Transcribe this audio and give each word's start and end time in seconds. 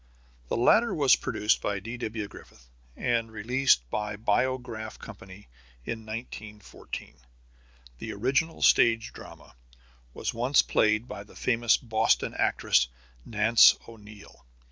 The 0.47 0.57
latter 0.57 0.95
was 0.95 1.15
produced 1.15 1.61
by 1.61 1.79
D.W. 1.79 2.27
Griffith, 2.27 2.71
and 2.97 3.31
released 3.31 3.87
by 3.91 4.13
the 4.13 4.17
Biograph 4.17 4.97
Company 4.97 5.47
in 5.85 6.07
1914. 6.07 7.17
The 7.99 8.11
original 8.11 8.63
stage 8.63 9.13
drama 9.13 9.55
was 10.15 10.33
once 10.33 10.63
played 10.63 11.07
by 11.07 11.23
the 11.23 11.35
famous 11.35 11.77
Boston 11.77 12.33
actress, 12.33 12.87
Nance 13.27 13.77
O'Neil. 13.87 14.47